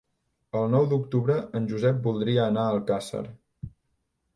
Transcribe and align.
El 0.61 0.65
nou 0.75 0.87
d'octubre 0.93 1.37
en 1.61 1.69
Josep 1.75 2.03
voldria 2.09 2.49
anar 2.53 2.67
a 2.67 2.77
Alcàsser. 2.79 3.27